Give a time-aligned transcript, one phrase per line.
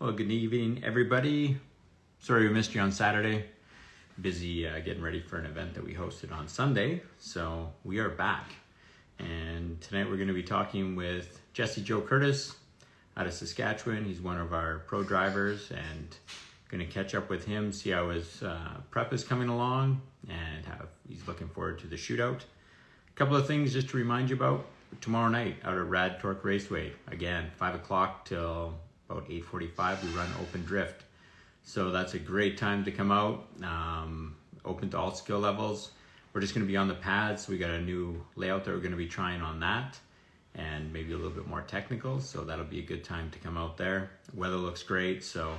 [0.00, 1.58] Well, good evening, everybody.
[2.20, 3.46] Sorry we missed you on Saturday.
[4.20, 7.02] Busy uh, getting ready for an event that we hosted on Sunday.
[7.18, 8.52] So we are back.
[9.18, 12.54] And tonight we're going to be talking with Jesse Joe Curtis
[13.16, 14.04] out of Saskatchewan.
[14.04, 16.16] He's one of our pro drivers and
[16.70, 20.64] going to catch up with him, see how his uh, prep is coming along, and
[20.64, 22.42] how he's looking forward to the shootout.
[22.42, 24.64] A couple of things just to remind you about
[25.00, 26.92] tomorrow night out at Rad Torque Raceway.
[27.08, 28.78] Again, 5 o'clock till
[29.08, 31.04] about 8.45 we run open drift.
[31.64, 35.90] So that's a great time to come out um, open to all skill levels.
[36.32, 38.70] We're just going to be on the pads so we got a new layout that
[38.72, 39.98] we're going to be trying on that
[40.54, 43.56] and maybe a little bit more technical so that'll be a good time to come
[43.56, 44.10] out there.
[44.34, 45.54] Weather looks great so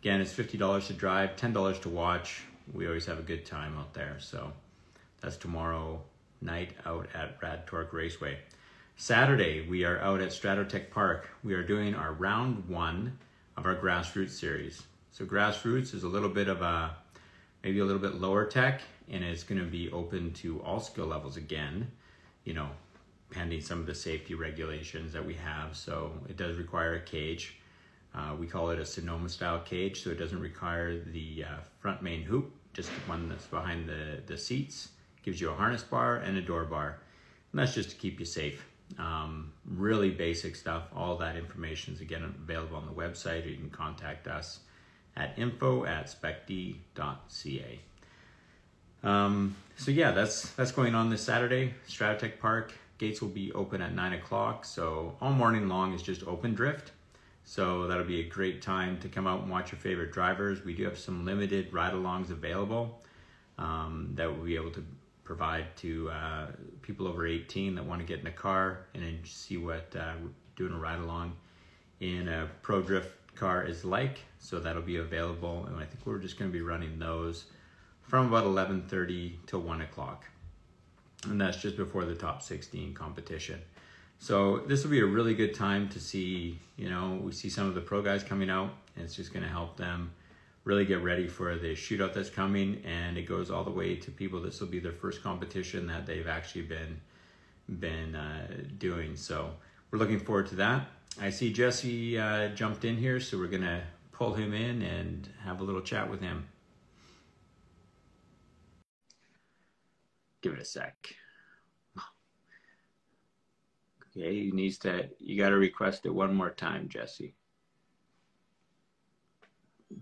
[0.00, 2.42] again it's $50 to drive $10 to watch.
[2.72, 4.52] We always have a good time out there so
[5.20, 6.00] that's tomorrow
[6.40, 8.38] night out at rad torque raceway
[9.00, 11.30] Saturday, we are out at Stratotech Park.
[11.42, 13.16] We are doing our round one
[13.56, 14.82] of our grassroots series.
[15.10, 16.94] So, grassroots is a little bit of a
[17.64, 21.06] maybe a little bit lower tech, and it's going to be open to all skill
[21.06, 21.90] levels again,
[22.44, 22.68] you know,
[23.30, 25.74] pending some of the safety regulations that we have.
[25.74, 27.56] So, it does require a cage.
[28.14, 32.02] Uh, we call it a Sonoma style cage, so it doesn't require the uh, front
[32.02, 34.90] main hoop, just the one that's behind the, the seats.
[35.22, 36.98] Gives you a harness bar and a door bar.
[37.52, 38.66] And that's just to keep you safe.
[38.98, 40.84] Um, really basic stuff.
[40.94, 44.60] All that information is again available on the website, or you can contact us
[45.16, 47.80] at info at specd.ca.
[49.02, 51.74] Um, so yeah, that's that's going on this Saturday.
[51.88, 54.64] Stratotech Park gates will be open at nine o'clock.
[54.64, 56.92] So all morning long is just open drift.
[57.44, 60.64] So that'll be a great time to come out and watch your favorite drivers.
[60.64, 63.02] We do have some limited ride-alongs available
[63.58, 64.84] um, that we'll be able to
[65.30, 66.46] provide to uh,
[66.82, 70.14] people over 18 that want to get in a car and see what uh,
[70.56, 71.36] doing a ride along
[72.00, 74.18] in a pro drift car is like.
[74.40, 77.44] So that'll be available, and I think we're just going to be running those
[78.02, 80.24] from about 11:30 till 1 o'clock,
[81.22, 83.60] and that's just before the top 16 competition.
[84.18, 86.58] So this will be a really good time to see.
[86.76, 89.44] You know, we see some of the pro guys coming out, and it's just going
[89.44, 90.10] to help them
[90.70, 94.08] really get ready for the shootout that's coming and it goes all the way to
[94.08, 97.00] people this will be their first competition that they've actually been
[97.80, 98.46] been uh,
[98.78, 99.16] doing.
[99.16, 99.50] So
[99.90, 100.86] we're looking forward to that.
[101.20, 103.82] I see jesse uh, jumped in here so we're gonna
[104.12, 106.46] pull him in and have a little chat with him.
[110.40, 110.94] Give it a sec.
[114.16, 117.34] Okay he needs to you got to request it one more time jesse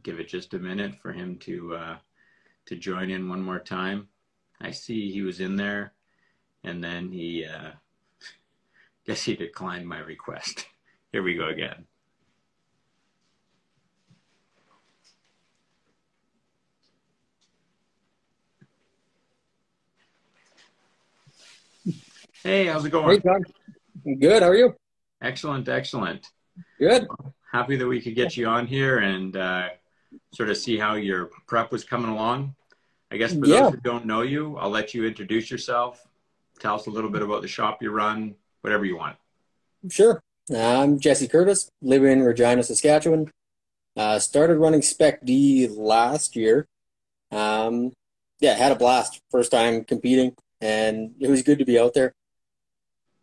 [0.02, 1.96] give it just a minute for him to uh,
[2.66, 4.08] to join in one more time.
[4.60, 5.92] I see he was in there,
[6.64, 7.70] and then he uh,
[9.06, 10.66] guess he declined my request.
[11.12, 11.86] Here we go again.
[22.42, 23.16] Hey, how's it going?
[23.16, 24.20] Hey, Doug.
[24.20, 24.42] Good.
[24.42, 24.74] How are you?
[25.20, 26.26] Excellent, excellent.
[26.78, 27.08] Good.
[27.50, 29.68] Happy that we could get you on here and uh,
[30.34, 32.54] sort of see how your prep was coming along.
[33.10, 33.62] I guess for Yeah.
[33.62, 36.06] those who don't know you, I'll let you introduce yourself.
[36.60, 39.16] Tell us a little bit about the shop you run, whatever you want.
[39.88, 40.20] Sure.
[40.54, 43.30] I'm Jesse Curtis, live in Regina, Saskatchewan.
[43.96, 46.66] Uh, started running Spec D last year.
[47.30, 47.92] Um,
[48.40, 49.20] yeah, had a blast.
[49.30, 52.12] First time competing, and it was good to be out there.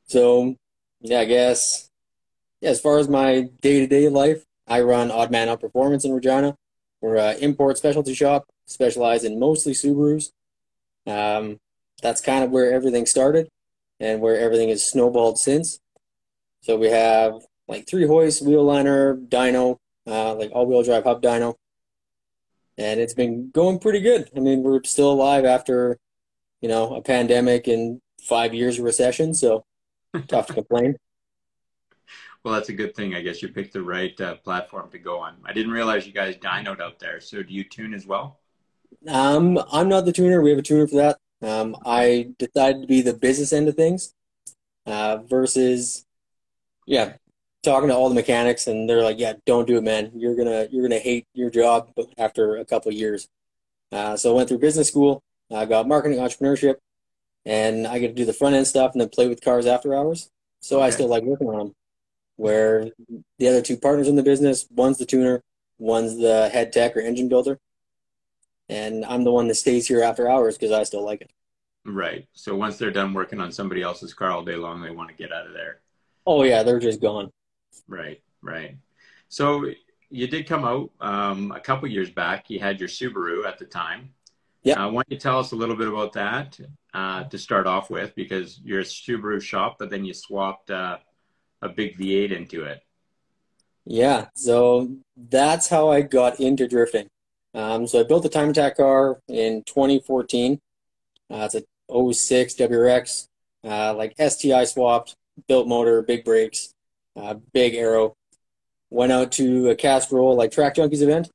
[0.07, 0.55] So,
[1.01, 1.89] yeah, I guess,
[2.65, 6.03] yeah, as far as my day to day life, I run Odd Man Out Performance
[6.03, 6.55] in Regina.
[6.99, 10.31] We're an import specialty shop, specialize in mostly Subarus.
[11.05, 11.59] Um,
[12.01, 13.49] that's kind of where everything started
[13.99, 15.79] and where everything has snowballed since.
[16.61, 17.33] So we have
[17.67, 19.77] like three hoist, wheel liner, dyno,
[20.07, 21.53] uh, like all wheel drive hub dyno.
[22.79, 24.31] And it's been going pretty good.
[24.35, 25.99] I mean, we're still alive after,
[26.61, 29.63] you know, a pandemic and five years of recession, so
[30.27, 30.95] tough to complain.
[32.45, 33.15] Well, that's a good thing.
[33.15, 35.37] I guess you picked the right uh, platform to go on.
[35.45, 37.19] I didn't realize you guys dynoed out there.
[37.19, 38.39] So do you tune as well?
[39.07, 40.39] Um, I'm not the tuner.
[40.43, 41.17] We have a tuner for that.
[41.41, 44.13] Um, I decided to be the business end of things
[44.85, 46.05] uh, versus,
[46.85, 47.13] yeah,
[47.63, 50.11] talking to all the mechanics, and they're like, "Yeah, don't do it, man.
[50.13, 51.89] You're gonna you're gonna hate your job
[52.19, 53.27] after a couple of years."
[53.91, 55.23] Uh, so I went through business school.
[55.51, 56.75] I got marketing entrepreneurship,
[57.43, 59.95] and I get to do the front end stuff and then play with cars after
[59.95, 60.29] hours.
[60.59, 61.75] So I still like working on them.
[62.37, 62.89] Where
[63.39, 65.41] the other two partners in the business, one's the tuner,
[65.77, 67.59] one's the head tech or engine builder
[68.69, 71.31] and I'm the one that stays here after hours because I still like it.
[71.85, 72.27] Right.
[72.33, 75.15] So once they're done working on somebody else's car all day long, they want to
[75.15, 75.81] get out of there.
[76.25, 77.31] Oh yeah, they're just gone.
[77.87, 78.21] Right.
[78.41, 78.77] Right.
[79.29, 79.71] So
[80.09, 82.49] you did come out um, a couple years back.
[82.49, 84.13] You had your Subaru at the time.
[84.63, 84.83] Yeah.
[84.83, 86.59] Uh, why don't you tell us a little bit about that
[86.95, 88.15] uh, to start off with?
[88.15, 90.97] Because you're a Subaru shop, but then you swapped uh,
[91.65, 92.81] a big V8 into it.
[93.85, 97.07] Yeah, so that's how I got into drifting.
[97.53, 100.59] Um, so I built a time attack car in 2014.
[101.29, 101.63] Uh, it's a
[102.13, 103.27] 06 WRX,
[103.63, 105.15] uh, like STI swapped,
[105.47, 106.73] built motor, big brakes,
[107.15, 108.13] uh, big aero.
[108.89, 111.29] Went out to a Castrol like Track Junkies event.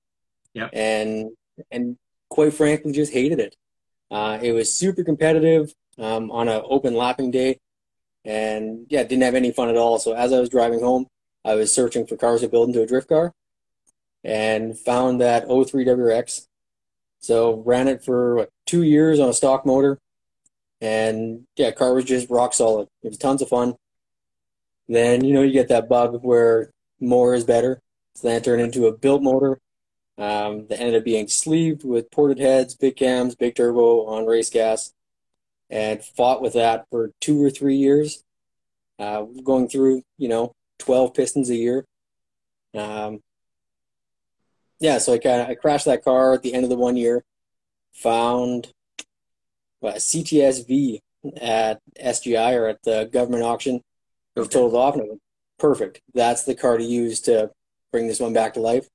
[0.55, 0.71] Yep.
[0.73, 1.31] And
[1.71, 1.97] and
[2.29, 3.57] quite frankly, just hated it.
[4.11, 7.59] Uh, it was super competitive um, on an open lapping day,
[8.25, 9.99] and yeah, didn't have any fun at all.
[9.99, 11.07] So as I was driving home,
[11.45, 13.33] I was searching for cars to build into a drift car,
[14.25, 16.47] and found that 03 WRX.
[17.21, 19.99] So ran it for what, two years on a stock motor,
[20.81, 22.89] and yeah, car was just rock solid.
[23.03, 23.75] It was tons of fun.
[24.89, 26.71] Then you know you get that bug where
[27.01, 27.81] more is better,
[28.15, 29.61] so then it turned into a built motor
[30.19, 34.51] um, that ended up being sleeved with ported heads, big cams, big turbo on race
[34.51, 34.93] gas,
[35.71, 38.23] and fought with that for two or three years,
[38.99, 41.85] uh, going through you know 12 pistons a year.
[42.75, 43.21] Um,
[44.81, 46.97] yeah, so I kind of I crashed that car at the end of the one
[46.97, 47.23] year,
[47.93, 48.73] found
[49.81, 51.01] what, a CTSV
[51.41, 53.83] at SGI or at the government auction.
[54.37, 55.19] It was totaled off, and it was
[55.59, 56.01] perfect.
[56.15, 57.51] That's the car to use to
[57.93, 58.89] bring this one back to life.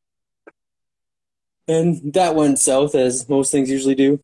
[1.68, 4.20] And that went south, as most things usually do.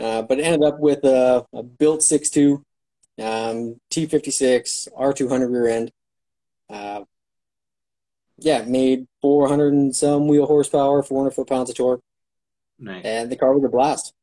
[0.00, 2.62] Uh, but it ended up with a, a built 6.2
[3.18, 5.92] um, T56 R200 rear end.
[6.70, 7.02] Uh,
[8.38, 12.00] yeah, made 400 and some wheel horsepower, 400 foot pounds of torque,
[12.78, 13.04] Nice.
[13.04, 14.14] and the car was a blast.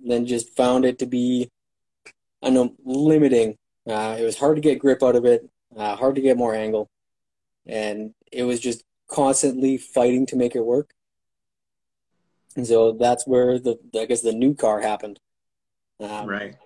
[0.00, 1.50] Then just found it to be,
[2.40, 3.56] I know, limiting.
[3.86, 6.54] Uh, it was hard to get grip out of it, uh, hard to get more
[6.54, 6.88] angle,
[7.66, 10.90] and it was just constantly fighting to make it work.
[12.58, 15.20] And so that's where the I guess the new car happened.
[16.00, 16.56] Um, right.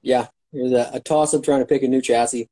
[0.00, 2.48] Yeah, it was a, a toss up trying to pick a new chassis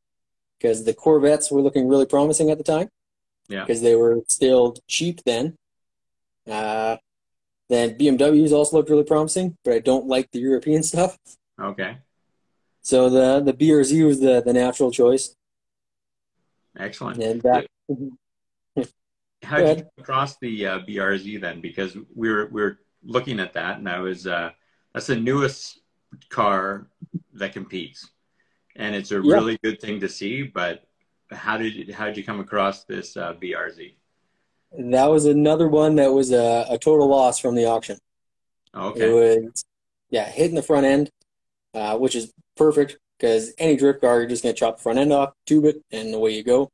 [0.59, 2.91] because the Corvettes were looking really promising at the time.
[3.49, 3.65] Yeah.
[3.65, 5.57] Because they were still cheap then.
[6.47, 6.99] Uh,
[7.71, 11.17] then BMWs also looked really promising, but I don't like the European stuff.
[11.59, 11.97] Okay.
[12.83, 15.35] So the the BRZ was the the natural choice.
[16.79, 17.23] Excellent.
[17.23, 17.67] And that
[19.45, 21.61] How did you across the uh, BRZ then?
[21.61, 24.51] Because we were we were looking at that, and I was uh,
[24.93, 25.81] that's the newest
[26.31, 26.89] car
[27.35, 28.09] that competes,
[28.77, 29.37] and it's a Yeah.
[29.37, 30.43] really good thing to see.
[30.45, 30.85] But
[31.31, 33.97] how did you, how did you come across this uh, BRZ?
[34.77, 37.99] that was another one that was a, a total loss from the auction.
[38.75, 39.09] Okay.
[39.09, 39.65] It was,
[40.11, 41.11] yeah, hitting the front end,
[41.75, 44.99] uh, which is perfect because any drift car, you're just going to chop the front
[44.99, 46.71] end off, tube it, and away you go.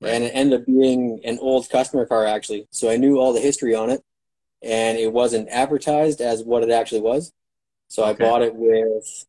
[0.00, 0.12] Right.
[0.12, 2.66] And it ended up being an old customer car, actually.
[2.70, 4.02] So I knew all the history on it,
[4.62, 7.32] and it wasn't advertised as what it actually was.
[7.88, 9.24] So I bought it with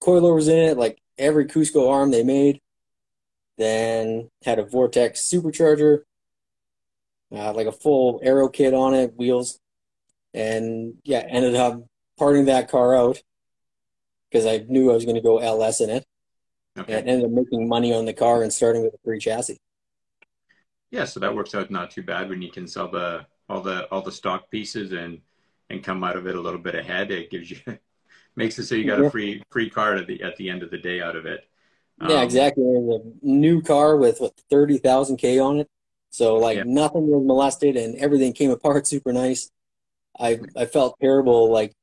[0.00, 2.60] coilovers in it, like every Cusco arm they made.
[3.58, 6.02] Then had a Vortex supercharger,
[7.34, 9.58] uh, like a full aero kit on it, wheels,
[10.34, 11.84] and yeah, ended up
[12.18, 13.22] parting that car out
[14.30, 16.04] because I knew I was going to go LS in it,
[16.78, 16.94] Okay.
[16.94, 19.58] and ended up making money on the car and starting with a free chassis.
[20.92, 23.86] Yeah, so that works out not too bad when you can sell the all the
[23.90, 25.20] all the stock pieces and
[25.70, 27.10] and come out of it a little bit ahead.
[27.10, 27.58] It gives you
[28.36, 29.08] makes it so you got Yeah.
[29.08, 31.48] a free free card at the at the end of the day out of it.
[32.00, 32.64] Yeah, Um, exactly.
[32.64, 35.68] It was a new car with what thirty thousand k on it,
[36.10, 36.64] so like Yeah.
[36.66, 39.50] nothing was molested and everything came apart super nice.
[40.18, 41.74] I I felt terrible like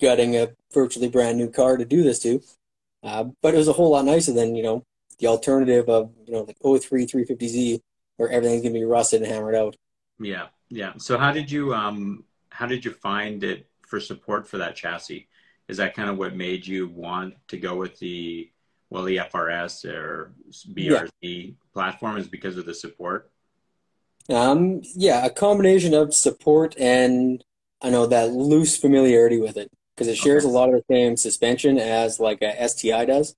[0.00, 2.40] gutting a virtually brand new car to do this to,
[3.04, 4.84] uh, but it was a whole lot nicer than you know
[5.18, 7.80] the alternative of you know like 03 350Z
[8.16, 9.76] where everything's gonna be rusted and hammered out.
[10.18, 10.92] Yeah, yeah.
[10.98, 15.28] So how did you um how did you find it for support for that chassis?
[15.68, 18.50] Is that kind of what made you want to go with the
[18.90, 20.34] well the FRS or
[20.72, 23.30] BRZ platform is because of the support?
[24.28, 27.44] Um, yeah, a combination of support and
[27.82, 30.50] I know that loose familiarity with it because it shares Okay.
[30.50, 33.34] a lot of the same suspension as like a STI does.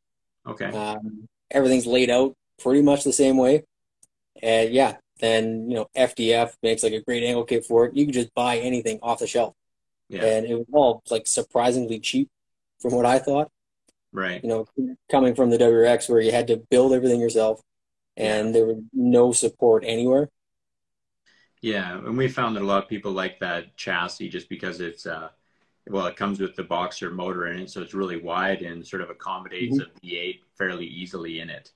[0.47, 0.73] Okay.
[0.73, 3.65] Um, everything's laid out pretty much the same way.
[4.43, 7.97] And yeah, then you know FDF makes like a great angle kit for it.
[7.97, 9.55] You can just buy anything off the shelf,
[10.09, 10.23] Yeah.
[10.23, 12.31] and it was all like surprisingly cheap
[12.81, 13.51] from what I thought.
[14.13, 14.43] Right.
[14.43, 14.67] You know,
[15.11, 17.63] coming from the WRX where you had to build everything yourself,
[18.17, 20.31] and there was no support anywhere.
[21.63, 25.07] Yeah, and we found that a lot of people like that chassis just because it's
[25.07, 25.31] uh
[25.89, 29.03] well, it comes with the boxer motor in it, so it's really wide and sort
[29.03, 31.73] of accommodates a V8 fairly easily in it,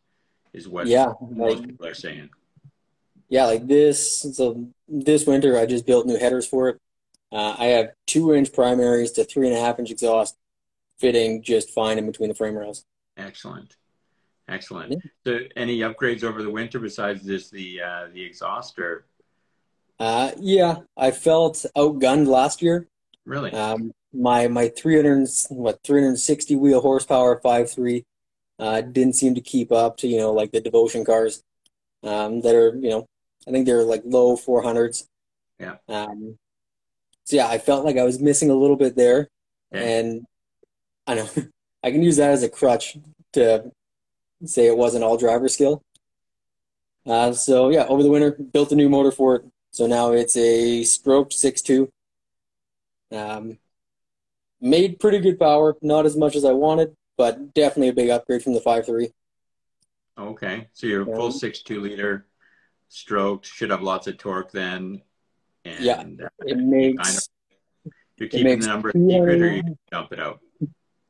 [0.54, 2.30] is what Yeah, most like people are saying.
[3.30, 4.20] Yeah, like this.
[4.36, 6.78] So this winter I just built new headers for it.
[7.32, 10.36] Uh, I have two inch primaries to three and a half inch exhaust
[10.98, 12.84] fitting just fine in between the frame rails.
[13.16, 13.76] Excellent.
[14.48, 14.92] Excellent.
[14.92, 14.98] Yeah.
[15.24, 19.06] So any upgrades over the winter besides just the uh, the exhaust or
[20.00, 22.88] uh, yeah, I felt outgunned last year.
[23.24, 23.52] Really?
[23.52, 28.04] Um, my my 300 what 360 wheel horsepower five three
[28.58, 31.44] uh, didn't seem to keep up to you know like the devotion cars
[32.02, 33.06] um, that are you know
[33.50, 35.08] I think they're like low 400s.
[35.58, 35.76] Yeah.
[35.88, 36.38] Um,
[37.24, 39.28] so yeah, I felt like I was missing a little bit there,
[39.72, 39.80] yeah.
[39.80, 40.26] and
[41.06, 41.28] I know
[41.82, 42.96] I can use that as a crutch
[43.32, 43.72] to
[44.44, 45.82] say it wasn't all driver skill.
[47.04, 49.44] Uh, so yeah, over the winter, built a new motor for it.
[49.72, 51.90] So now it's a stroked six two.
[53.10, 53.58] Um,
[54.60, 58.42] made pretty good power, not as much as I wanted, but definitely a big upgrade
[58.42, 59.10] from the five three.
[60.16, 62.26] Okay, so you're um, full six two liter,
[62.90, 65.00] stroked, should have lots of torque then.
[65.64, 66.02] And yeah,
[66.40, 67.28] it makes.
[68.18, 70.40] You're keeping the number secret, or you dump it out.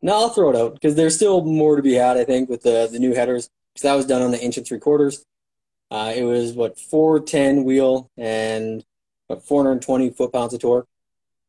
[0.03, 2.17] No, I'll throw it out because there's still more to be had.
[2.17, 4.67] I think with the the new headers because that was done on the inch and
[4.67, 5.25] three quarters.
[5.91, 8.85] Uh, it was what 410 wheel and
[9.27, 10.87] what 420 foot pounds of torque.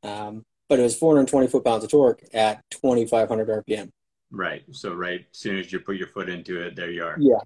[0.01, 3.91] Um, but it was 420 foot pounds of torque at 2,500 RPM.
[4.31, 4.63] Right.
[4.71, 7.17] So right, as soon as you put your foot into it, there you are.
[7.19, 7.41] Yeah.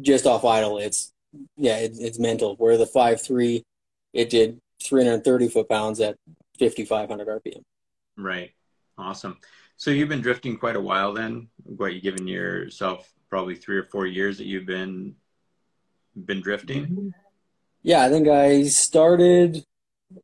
[0.00, 1.12] Just off idle, it's
[1.56, 2.56] yeah, it, it's mental.
[2.56, 3.64] Where the five three,
[4.12, 6.16] it did 330 foot pounds at
[6.58, 7.62] 5,500 RPM.
[8.16, 8.52] Right.
[8.98, 9.38] Awesome.
[9.76, 11.48] So you've been drifting quite a while then.
[11.64, 15.16] What you given yourself probably three or four years that you've been
[16.14, 16.86] been drifting?
[16.86, 17.08] Mm-hmm.
[17.82, 19.64] Yeah, I think I started.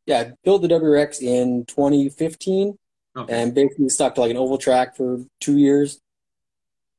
[0.06, 2.76] Yeah, built the WRX in 2015,
[3.16, 3.42] okay.
[3.42, 5.98] and basically stuck to like an oval track for two years,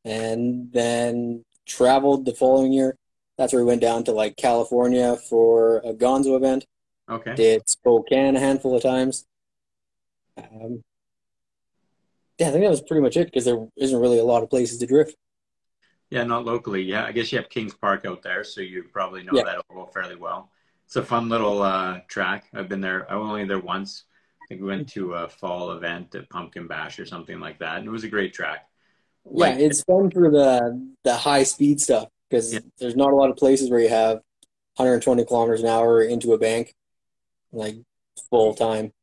[0.03, 2.95] and then traveled the following year.
[3.39, 6.65] That's where we went down to like California for a Gonzo event.
[7.09, 7.35] Okay.
[7.35, 9.25] Did Spokane a handful of times.
[10.37, 10.83] Um,
[12.37, 14.49] yeah, I think that was pretty much it because there isn't really a lot of
[14.49, 15.15] places to drift.
[16.09, 16.81] Yeah, not locally.
[16.81, 19.43] Yeah, I guess you have Kings Park out there, so you probably know yeah.
[19.43, 20.51] that oval fairly well.
[20.85, 22.49] It's a fun little uh, track.
[22.53, 23.09] I've been there.
[23.09, 24.03] I was only there once.
[24.43, 27.77] I think we went to a fall event at Pumpkin Bash or something like that,
[27.77, 28.67] and it was a great track.
[29.23, 32.59] Like, yeah, it's fun for the the high speed stuff because yeah.
[32.79, 34.19] there's not a lot of places where you have
[34.75, 36.73] 120 kilometers an hour into a bank,
[37.51, 37.75] like
[38.29, 38.93] full time.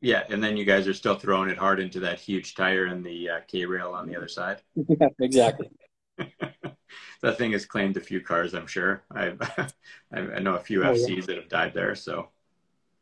[0.00, 3.04] Yeah, and then you guys are still throwing it hard into that huge tire and
[3.04, 4.62] the uh, K rail on the other side.
[4.88, 5.68] Yeah, exactly.
[7.22, 9.02] that thing has claimed a few cars, I'm sure.
[9.14, 9.34] I
[10.12, 11.22] I know a few oh, FCs yeah.
[11.26, 11.94] that have died there.
[11.94, 12.28] So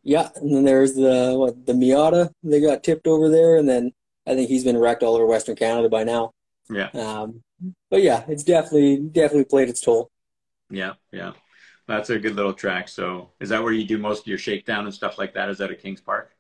[0.03, 2.31] yeah, and then there's the what the Miata.
[2.43, 3.93] They got tipped over there, and then
[4.27, 6.33] I think he's been wrecked all over Western Canada by now.
[6.71, 6.91] Yeah.
[6.95, 7.43] Um,
[7.91, 10.11] but yeah, it's definitely definitely played its toll.
[10.71, 11.33] Yeah, yeah.
[11.87, 12.89] That's a good little track.
[12.89, 15.49] So is that where you do most of your shakedown and stuff like that?
[15.49, 16.37] Is that at Kings Park?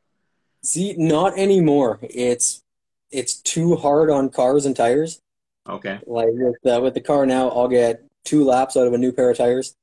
[0.62, 1.98] See, not anymore.
[2.02, 2.62] It's
[3.10, 5.20] it's too hard on cars and tires.
[5.68, 5.98] Okay.
[6.06, 9.12] Like with the, with the car now, I'll get two laps out of a new
[9.12, 9.74] pair of tires.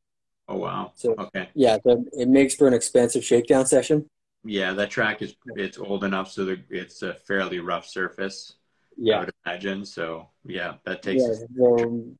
[0.47, 0.91] Oh wow.
[0.95, 1.49] So okay.
[1.55, 4.05] Yeah, so it makes for an expensive shakedown session.
[4.43, 8.53] Yeah, that track is it's old enough so that it's a fairly rough surface.
[8.97, 9.17] Yeah.
[9.17, 9.85] I would imagine.
[9.85, 11.23] So yeah, that takes.
[11.23, 12.15] Yeah, so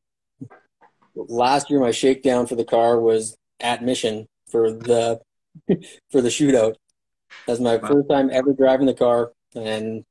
[1.15, 5.21] last year, my shakedown for the car was at Mission for the
[6.11, 6.75] for the shootout.
[7.47, 7.87] That's my wow.
[7.87, 10.03] first time ever driving the car, and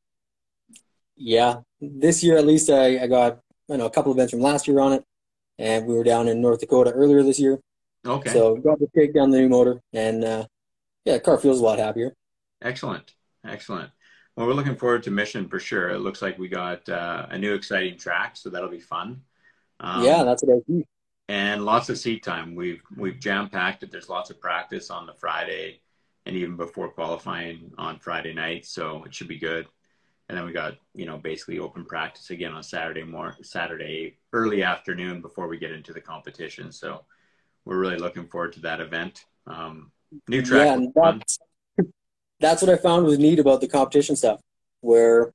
[1.16, 3.40] yeah, this year at least I, I got
[3.71, 5.04] I know a couple events from last year on it,
[5.59, 7.61] and we were down in North Dakota earlier this year.
[8.06, 8.30] Okay.
[8.30, 10.47] So got to take down the new motor, and uh,
[11.04, 12.14] yeah, the car feels a lot happier.
[12.61, 13.90] Excellent, excellent.
[14.36, 15.90] Well, we're looking forward to Mission for sure.
[15.90, 19.22] It looks like we got uh, a new exciting track, so that'll be fun.
[19.80, 20.84] Um, yeah, that's what I see.
[21.28, 22.54] And lots of seat time.
[22.54, 23.90] We've we've jam packed it.
[23.90, 25.80] There's lots of practice on the Friday,
[26.26, 29.66] and even before qualifying on Friday night, so it should be good
[30.28, 34.62] and then we got you know basically open practice again on Saturday more Saturday early
[34.62, 36.72] afternoon before we get into the competition.
[36.72, 37.04] So
[37.64, 39.26] we're really looking forward to that event.
[39.46, 39.90] Um,
[40.28, 40.80] new track.
[40.96, 41.18] Yeah,
[42.44, 44.40] that's, what I found was neat about the competition stuff,
[44.80, 45.32] where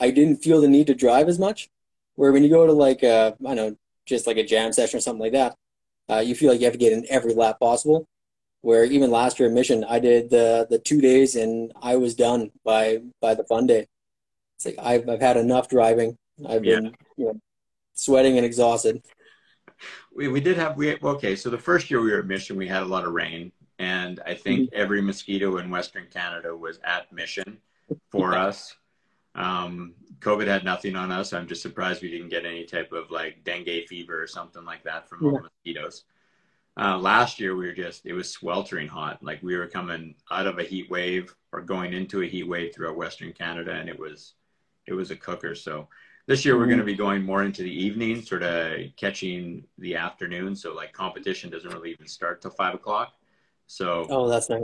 [0.00, 1.68] I didn't feel the need to drive as much.
[2.16, 5.00] Where when you go to like a, I know just like a jam session or
[5.00, 5.56] something like that,
[6.08, 8.06] uh, you feel like you have to get in every lap possible.
[8.60, 12.14] Where even last year at Mission, I did the the two days and I was
[12.14, 13.86] done by by the fun day.
[14.56, 16.16] It's like I've I've had enough driving.
[16.48, 16.90] I've been yeah.
[17.16, 17.40] you know
[17.94, 19.02] sweating and exhausted.
[20.14, 21.36] We we did have we okay.
[21.36, 24.20] So the first year we were at Mission, we had a lot of rain, and
[24.26, 24.80] I think mm-hmm.
[24.80, 27.58] every mosquito in Western Canada was at Mission
[28.10, 28.74] for us.
[29.34, 31.32] Um, COVID had nothing on us.
[31.32, 34.84] I'm just surprised we didn't get any type of like dengue fever or something like
[34.84, 35.30] that from yeah.
[35.30, 36.04] all the mosquitoes.
[36.76, 39.22] Uh, last year we were just it was sweltering hot.
[39.22, 42.74] Like we were coming out of a heat wave or going into a heat wave
[42.74, 44.34] throughout Western Canada, and it was
[44.86, 45.54] it was a cooker.
[45.54, 45.88] So
[46.26, 49.94] this year we're going to be going more into the evening, sort of catching the
[49.94, 50.56] afternoon.
[50.56, 53.12] So like competition doesn't really even start till five o'clock.
[53.66, 54.62] So Oh, that's nice.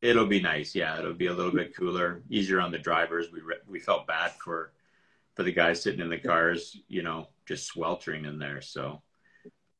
[0.00, 0.74] it'll be nice.
[0.74, 3.30] Yeah, it'll be a little bit cooler, easier on the drivers.
[3.32, 4.72] We re- we felt bad for
[5.34, 8.60] for the guys sitting in the cars, you know, just sweltering in there.
[8.60, 9.02] So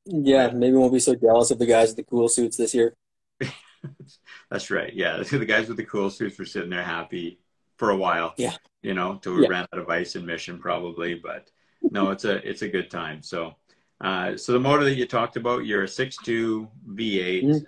[0.06, 2.94] Yeah, maybe won't be so jealous of the guys with the cool suits this year.
[4.50, 4.92] that's right.
[4.94, 7.38] Yeah, the guys with the cool suits were sitting there happy
[7.76, 8.34] for a while.
[8.36, 8.56] Yeah.
[8.82, 9.48] you know, till we Yeah.
[9.48, 11.14] ran out of ice in Mission probably.
[11.14, 11.50] But
[11.82, 13.22] no, it's a it's a good time.
[13.22, 13.54] So.
[14.00, 17.62] Uh, so the motor that you talked about, you're a 6.2 V8, Mhm.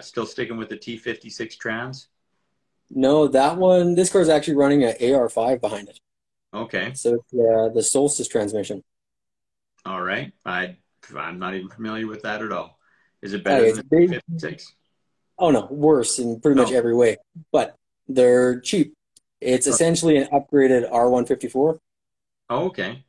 [0.00, 2.08] Uh, still sticking with the T56 trans.
[2.90, 6.00] No, that one, this car is actually running an AR5 behind it.
[6.52, 8.82] Okay, So it's uh, the Solstice transmission.
[9.86, 10.32] all right.
[10.44, 10.76] I
[11.16, 12.78] I'm not even familiar with that at all.
[13.22, 14.10] Is it better than big.
[14.10, 14.74] 56?
[15.38, 16.76] Oh no, worse in pretty much Oh.
[16.76, 17.16] every way.
[17.52, 17.76] But
[18.08, 18.94] they're cheap.
[19.40, 19.70] It's Oh.
[19.70, 21.78] essentially an upgraded R154.
[22.50, 23.04] Oh, okay.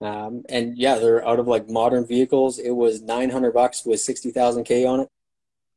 [0.00, 2.58] Um, and yeah, they're out of like modern vehicles.
[2.60, 5.08] It was 900 bucks with 60,000 K on it.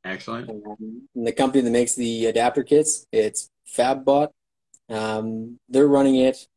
[0.04, 0.50] Excellent.
[0.50, 4.30] Um, the company that makes the adapter kits, it's FabBot.
[4.90, 6.48] Um, they're running it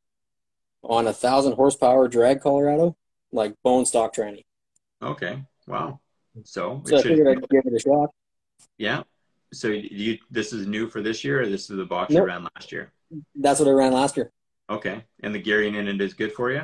[0.82, 2.96] on a thousand horsepower drag Colorado,
[3.32, 4.44] like bone stock tranny.
[5.02, 5.42] Okay.
[5.66, 6.00] Wow.
[6.44, 8.10] So, So I should, figured I'd give it a shot.
[8.78, 9.02] yeah.
[9.52, 12.48] So you this is new for this year, or this is the box you ran
[12.56, 12.90] last year?
[13.36, 14.32] That's what I ran last year.
[14.68, 15.04] Okay.
[15.22, 16.62] And the gearing in it is good for you.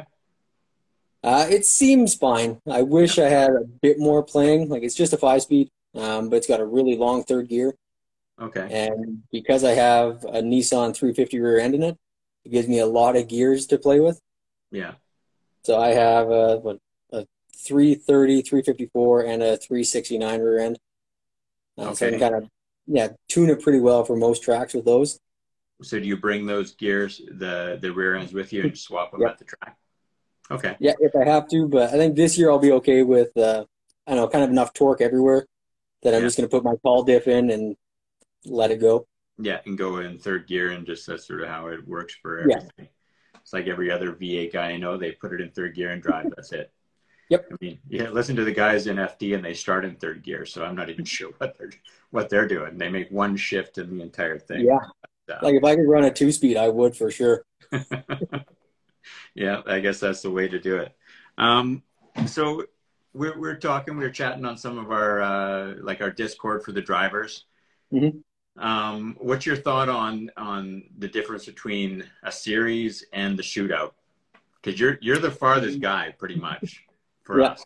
[1.23, 2.61] Uh, it seems fine.
[2.69, 4.69] I wish I had a bit more playing.
[4.71, 7.75] Like it's just a five speed, um, but it's got a really long third gear.
[8.41, 8.69] Okay.
[8.71, 11.97] And because I have a Nissan 350 rear end in it,
[12.45, 14.21] it gives me a lot of gears to play with.
[14.71, 14.95] Yeah.
[15.65, 16.79] So I have a, what,
[17.13, 20.79] a 330, 354, and a 369 rear end.
[21.77, 22.19] Uh, So I Okay.
[22.19, 22.49] can kind of,
[22.87, 25.19] yeah, tune it pretty well for most tracks with those.
[25.83, 29.23] So do you bring those gears, the the rear ends, with you and swap them
[29.23, 29.31] Yep.
[29.31, 29.77] at the track?
[30.51, 30.77] Okay.
[30.81, 33.65] Yeah, if I have to, but I think this year I'll be okay with, uh,
[34.07, 35.47] I don't know, kind of enough torque everywhere
[36.03, 37.77] that I'm just going to put my call diff in and
[38.45, 39.07] let it go.
[39.39, 42.49] Yeah, and go in third gear, and just that's sort of how it works for
[42.49, 42.57] Yeah.
[42.57, 42.89] everything.
[43.41, 46.03] It's like every other V8 guy I know, they put it in third gear and
[46.03, 46.27] drive.
[46.37, 46.71] That's it.
[47.31, 47.47] Yep.
[47.53, 50.45] I mean, yeah, listen to the guys in FD, and they start in third gear.
[50.45, 51.71] So I'm not even sure what they're
[52.11, 52.77] what they're doing.
[52.77, 54.67] They make one shift in the entire thing.
[54.67, 54.79] Yeah.
[55.31, 57.45] Uh, Like if I could run a two speed, I would for sure.
[59.35, 60.95] yeah, I guess that's the way to do it.
[61.39, 61.83] Um,
[62.27, 62.65] so
[63.13, 66.73] we're we're talking, we are chatting on some of our uh, like our Discord for
[66.73, 67.45] the drivers.
[67.93, 68.23] Mhm.
[68.57, 73.93] Um, what's your thought on on the difference between a series and the shootout?
[74.63, 76.85] Because you're you're the farthest guy, pretty much,
[77.23, 77.53] for Yeah.
[77.53, 77.65] us.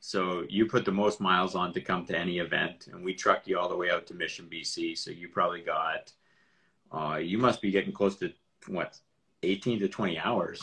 [0.00, 3.46] So you put the most miles on to come to any event, and we truck
[3.46, 4.94] you all the way out to Mission, BC.
[4.96, 6.12] So you probably got,
[6.92, 8.32] uh, you must be getting close to
[8.68, 8.98] what,
[9.42, 10.62] 18 to 20 hours,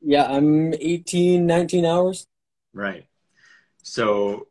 [0.00, 2.26] Yeah, I'm 18, 19 hours.
[2.72, 3.06] right?
[3.84, 4.48] So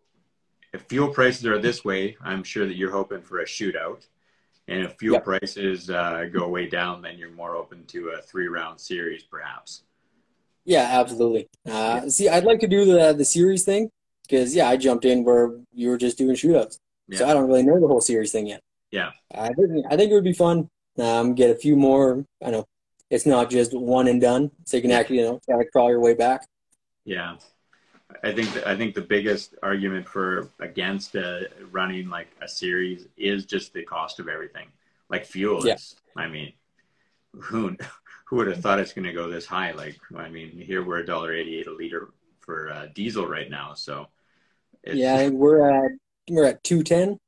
[0.74, 4.08] if fuel prices are this way, I'm sure that you're hoping for a shootout.
[4.68, 5.24] And if fuel Yep.
[5.24, 9.84] prices uh, go way down, then you're more open to a three round series, perhaps.
[10.66, 11.50] Yeah, absolutely.
[11.70, 13.90] Uh, see, I'd like to do the the series thing
[14.24, 16.78] because yeah, I jumped in where you were just doing shootouts,
[17.12, 18.62] so I don't really know the whole series thing yet.
[18.92, 19.12] Yeah.
[19.34, 20.70] I think I think it would be fun.
[20.98, 22.26] Um, get a few more.
[22.44, 22.66] I know
[23.10, 25.90] it's not just one and done, so you can actually you know kind of crawl
[25.90, 26.46] your way back.
[27.06, 27.36] Yeah,
[28.24, 33.08] I think the, I think the biggest argument for against uh, running like a series
[33.18, 34.68] is just the cost of everything.
[35.10, 35.74] Like fuel Yeah.
[35.76, 35.96] is.
[36.16, 36.54] I mean,
[37.34, 37.76] who
[38.26, 39.72] who would have thought it's going to go this high?
[39.72, 42.10] Like, I mean, here we're a dollar eighty eight a liter
[42.40, 43.74] for uh, diesel right now.
[43.74, 44.08] So,
[44.84, 45.92] it's, Yeah, we're at
[46.30, 47.20] we're at two ten.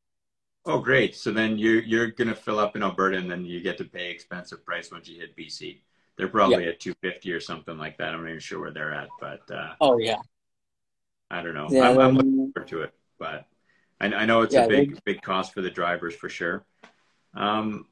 [0.66, 1.16] Oh, great.
[1.16, 3.84] So then you're you're going to fill up in Alberta, and then you get to
[3.84, 5.82] pay expensive price once you hit BC.
[6.18, 8.14] They're probably at two fifty or something like that.
[8.14, 10.22] I'm not even sure where they're at, but uh, Oh yeah,
[11.36, 11.68] I don't know.
[11.70, 11.90] yeah.
[11.90, 13.46] I'm, I'm looking forward to it, but
[14.00, 16.66] I, I know it's Yeah, a big big cost for the drivers for sure.
[17.36, 17.88] Um,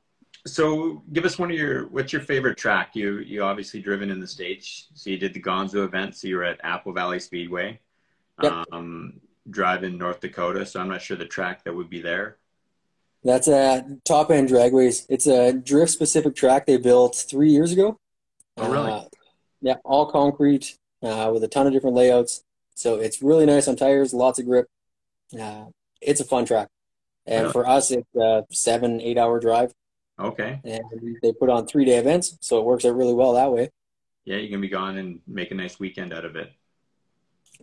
[0.45, 2.95] so give us one of your what's your favorite track?
[2.95, 6.15] You you obviously driven in the states, so you did the Gonzo event.
[6.15, 7.79] So you were at Apple Valley Speedway,
[8.41, 8.65] Yep.
[8.71, 10.65] um, driving North Dakota.
[10.65, 12.37] So I'm not sure the track that would be there.
[13.25, 15.05] That's a top end dragways.
[15.09, 17.97] It's a drift specific track they built three years ago.
[18.57, 18.91] Oh, really?
[18.91, 19.03] Uh,
[19.61, 22.43] yeah, all concrete uh, with a ton of different layouts.
[22.75, 24.67] So it's really nice on tires, lots of grip.
[25.39, 25.65] Uh,
[26.01, 26.69] it's a fun track.
[27.25, 27.53] And Really?
[27.53, 29.71] for us, it's a seven, eight hour drive.
[30.19, 32.37] Okay, And they put on three day events.
[32.41, 33.69] So it works out really well that way.
[34.25, 36.51] yeah, you can be gone and make a nice weekend out of it.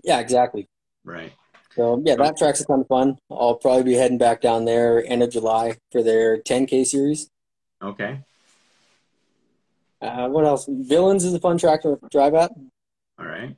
[0.03, 0.69] Yeah, exactly.
[1.05, 1.33] Right.
[1.77, 3.19] So yeah, that track's a ton of fun.
[3.31, 7.31] I'll probably be heading back down there end of July for their 10K series.
[7.83, 8.21] Okay.
[10.03, 10.67] Uh, what else?
[10.69, 12.51] Villains is a fun track to drive at.
[13.19, 13.55] All right.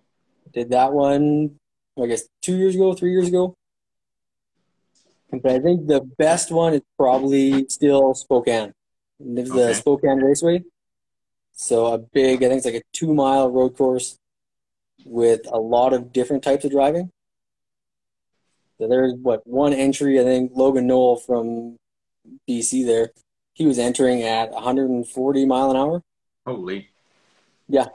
[0.53, 1.57] Did that one,
[2.01, 3.55] I guess, two years ago, three years ago.
[5.31, 8.73] But I think the best one is probably still Spokane.
[9.19, 9.73] It's the Okay.
[9.75, 10.65] Spokane Raceway.
[11.53, 14.17] So a big, I think it's like a two mile road course
[15.05, 17.11] with a lot of different types of driving.
[18.79, 21.77] So there's what one entry, I think Logan Noel from
[22.49, 23.13] BC there,
[23.55, 26.03] he was entering at 140 mile an hour.
[26.47, 26.89] Holy.
[27.69, 27.87] Yeah.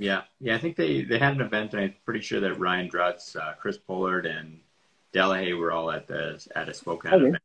[0.00, 0.22] Yeah.
[0.40, 0.54] Yeah.
[0.54, 3.52] I think they, they had an event, and I'm pretty sure that Ryan Drutz, uh,
[3.60, 4.58] Chris Pollard, and
[5.12, 7.26] Delahaye were all at the at a Spokane Okay.
[7.26, 7.42] event.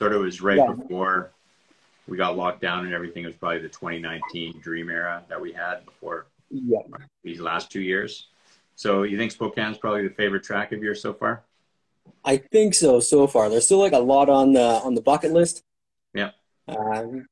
[0.00, 0.72] Sort of was right Yeah.
[0.72, 1.30] before
[2.08, 3.22] we got locked down and everything.
[3.22, 6.80] It was probably the 2019 Dream era that we had before Yeah.
[7.22, 8.26] these last two years.
[8.74, 11.44] So you think Spokane's probably the favorite track of yours so far?
[12.24, 13.48] I think so so far.
[13.48, 15.62] There's still like a lot on the on the bucket list.
[16.14, 16.32] Yeah.
[16.66, 17.26] Um,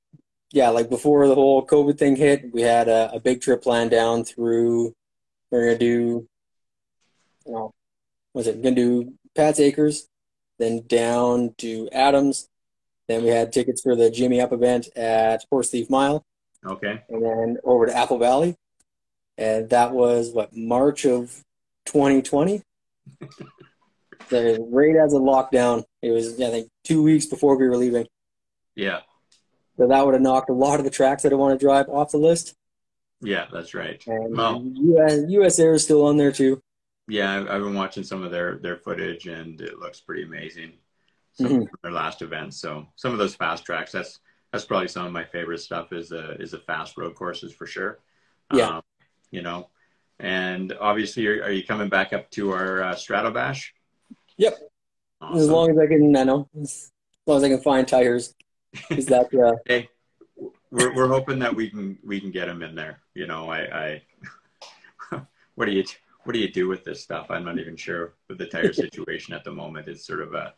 [0.53, 3.91] yeah, like before the whole COVID thing hit, we had a, a big trip planned
[3.91, 4.95] down through.
[5.51, 6.29] We're gonna do.
[7.47, 7.75] You know,
[8.33, 10.09] was it gonna do Pat's Acres,
[10.59, 12.49] then down to Adams,
[13.09, 16.25] then we had tickets for the Jimmy Up event at Horse Thief Mile,
[16.65, 17.03] Okay.
[17.09, 18.57] and then over to Apple Valley,
[19.37, 21.43] and that was what March of
[21.87, 22.63] 2020.
[24.31, 25.85] the right as a lockdown.
[26.01, 28.07] It was I think two weeks before we were leaving.
[28.75, 29.01] Yeah.
[29.77, 31.89] So that would have knocked a lot of the tracks that I want to drive
[31.89, 32.55] off the list.
[33.21, 34.03] Yeah, that's right.
[34.07, 36.61] And Well- US, US Air is still on there too.
[37.09, 40.73] Yeah, I've, I've been watching some of their their footage, and it looks pretty amazing.
[41.35, 41.69] Some Mhm.
[41.69, 42.57] from their last events.
[42.59, 43.93] So some of those fast tracks.
[43.93, 44.21] That's
[44.53, 45.93] that's probably some of my favorite stuff.
[45.93, 47.99] Is the is the fast road courses for sure.
[48.53, 48.77] Yeah.
[48.77, 48.83] Um,
[49.31, 49.69] you know,
[50.21, 53.67] and obviously, are, are you coming back up to our uh, Stratobash?
[54.39, 54.57] Yep.
[55.21, 55.39] Awesome.
[55.41, 56.91] As long as I can, I know, as
[57.27, 58.35] long as I can find tires.
[58.91, 59.89] Is that uh, hey,
[60.71, 63.01] we're we're hoping that we can we can get them in there.
[63.15, 64.03] You know, I,
[65.13, 65.21] I
[65.55, 65.85] what do you
[66.25, 67.27] what do you do with this stuff?
[67.31, 69.89] I'm not even sure with the tire situation at the moment.
[69.89, 70.55] It's sort of a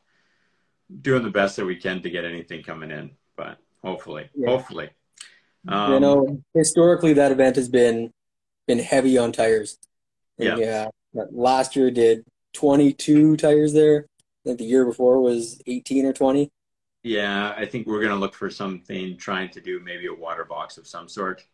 [1.02, 4.50] doing the best that we can to get anything coming in, but hopefully, Yeah.
[4.50, 4.90] hopefully.
[5.68, 8.12] Um, you know, historically that event has been
[8.66, 9.78] been heavy on tires.
[10.38, 10.88] And, Yeah.
[11.12, 11.24] yeah.
[11.30, 12.24] Last year did
[12.54, 14.06] 22 tires there.
[14.20, 16.50] I think the year before was 18 or 20.
[17.06, 20.76] Yeah, I think we're gonna look for something, trying to do maybe a water box
[20.76, 21.46] of some sort.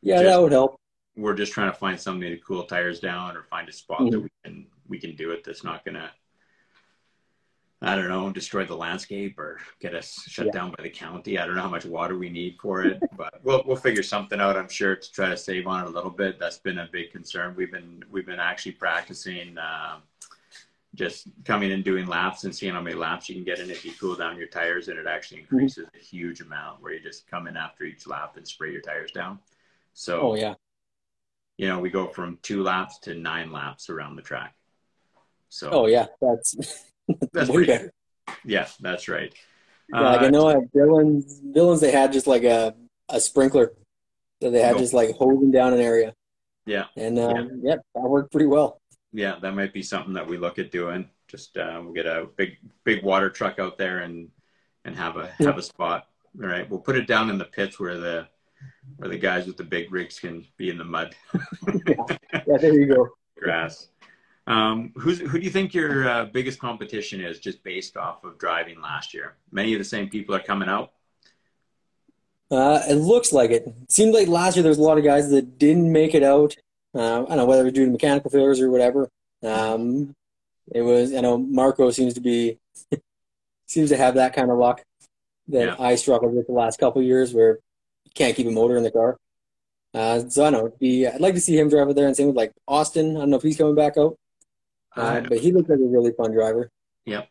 [0.00, 0.80] Yeah, Just- that would help.
[1.14, 4.10] We're just trying to find something to cool tires down, or find a spot Mm-hmm.
[4.12, 5.44] that we can we can do it.
[5.44, 6.10] That's not gonna,
[7.82, 10.52] I don't know, destroy the landscape or get us shut Yeah.
[10.52, 11.38] down by the county.
[11.38, 14.40] I don't know how much water we need for it, but we'll we'll figure something
[14.40, 14.56] out.
[14.56, 16.38] I'm sure to try to save on it a little bit.
[16.38, 17.54] That's been a big concern.
[17.56, 19.58] We've been we've been actually practicing.
[19.58, 20.02] Um,
[20.98, 23.84] just coming and doing laps and seeing how many laps you can get in if
[23.84, 25.54] you cool down your tires and it actually Mm-hmm.
[25.56, 28.80] increases a huge amount where you just come in after each lap and spray your
[28.82, 29.38] tires down
[29.94, 30.54] so Oh yeah.
[31.56, 34.54] you know we go from two laps to nine laps around the track
[35.48, 36.06] so Oh yeah.
[36.20, 36.56] That's
[37.32, 37.92] that's pretty better.
[38.44, 39.32] yeah that's right
[39.92, 42.74] Yeah, like I Uh, know at Villains, Villains they had just like a,
[43.08, 43.72] a sprinkler
[44.40, 44.80] that they had Nope.
[44.80, 46.14] just like hosing down an area.
[46.66, 46.84] Yeah.
[46.96, 47.76] And um, yeah.
[47.94, 48.80] that worked pretty well.
[49.12, 52.26] Yeah that might be something that we look at doing just uh, we'll get a
[52.36, 54.28] big big water truck out there and
[54.84, 55.46] and have a Yeah.
[55.48, 56.08] have a spot
[56.42, 58.26] all right we'll put it down in the pits where the
[58.96, 61.14] where the guys with the big rigs can be in the mud
[62.46, 63.08] Yeah, there you go.
[63.38, 63.88] grass.
[64.46, 68.38] Um, who's who do you think your uh, biggest competition is, just based off of
[68.38, 69.36] driving last year?
[69.52, 70.92] Many of the same people are coming out.
[72.50, 73.66] Uh, it looks like it.
[73.66, 76.22] It seemed like last year there was a lot of guys that didn't make it
[76.22, 76.56] out.
[76.94, 79.08] Uh, I don't know whether it was due to mechanical failures or whatever.
[79.44, 80.14] Um,
[80.74, 81.14] it was.
[81.14, 82.58] I know Marco seems to be
[83.66, 84.82] seems to have that kind of luck
[85.48, 85.76] that Yeah.
[85.78, 87.58] I struggled with the last couple of years, where
[88.04, 89.16] you can't keep a motor in the car.
[89.94, 90.66] Uh, so I don't know.
[90.66, 93.16] It'd be, I'd like to see him drive out there, and same with like Austin.
[93.16, 94.16] I don't know if he's coming back out,
[94.96, 96.70] uh, but he looks like a really fun driver.
[97.06, 97.28] yep.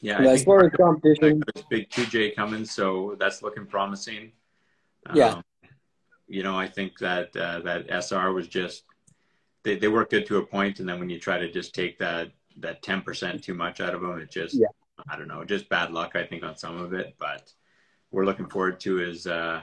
[0.00, 4.32] Yeah, I as think far as competition, big 2J coming, so that's looking promising.
[5.14, 5.28] Yeah.
[5.28, 5.42] Um,
[6.26, 8.84] you know, I think that uh, that SR was just
[9.62, 11.98] they, they work good to a point, and then when you try to just take
[11.98, 14.68] that that 10% too much out of them, it just Yeah.
[15.08, 17.16] I don't know, just bad luck I think on some of it.
[17.18, 17.52] But
[18.10, 19.62] we're looking forward to his uh,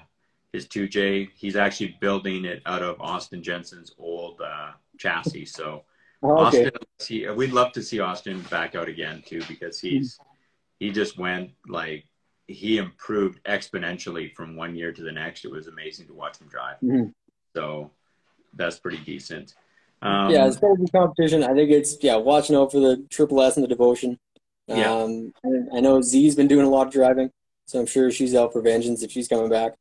[0.51, 1.29] his 2J.
[1.35, 5.83] He's actually building it out of Austin Jensen's old uh, chassis, so.
[6.23, 6.71] oh, okay, Austin,
[7.07, 10.19] he, we'd love to see Austin back out again too because he's
[10.79, 12.05] he just went like
[12.51, 15.45] he improved exponentially from one year to the next.
[15.45, 16.77] It was amazing to watch him drive.
[16.81, 17.13] Mhm.
[17.55, 17.91] So
[18.53, 19.55] that's pretty decent.
[20.01, 23.05] Um, yeah, as far as the competition, I think it's yeah watching out for the
[23.09, 24.17] Triple S and the Devotion.
[24.67, 24.91] Yeah.
[24.91, 27.29] Um, I, I know Z's been doing a lot of driving,
[27.65, 29.73] so I'm sure she's out for vengeance if she's coming back.